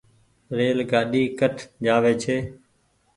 ريل 0.57 0.79
گآڏي 0.91 1.23
ڪٺ 1.39 1.55
جآوي 1.83 2.13
ڇي۔ 2.23 2.37